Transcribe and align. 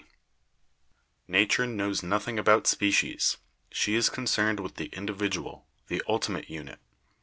198 1.27 1.27
BIOLOGY 1.27 1.45
"Nature 1.45 1.77
knows 1.77 2.01
nothing 2.01 2.39
about 2.39 2.65
species; 2.65 3.37
she 3.69 3.93
is 3.93 4.09
concerned 4.09 4.59
with 4.59 4.77
the 4.77 4.87
individual, 4.93 5.67
the 5.89 6.01
ultimate 6.07 6.49
unit. 6.49 6.79